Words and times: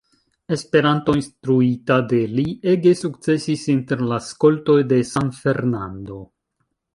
Esperanto, 0.55 1.13
instruita 1.17 1.97
de 2.13 2.21
li, 2.39 2.45
ege 2.71 2.93
sukcesis 3.01 3.67
inter 3.75 4.01
la 4.13 4.19
skoltoj 4.31 4.79
de 4.95 5.01
San 5.11 5.31
Fernando. 5.43 6.19